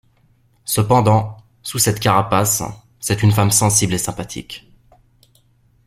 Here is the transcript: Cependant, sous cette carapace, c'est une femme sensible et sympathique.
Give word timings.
Cependant, 0.65 1.37
sous 1.61 1.77
cette 1.77 1.99
carapace, 1.99 2.63
c'est 2.99 3.21
une 3.21 3.31
femme 3.31 3.51
sensible 3.51 3.93
et 3.93 3.99
sympathique. 3.99 4.67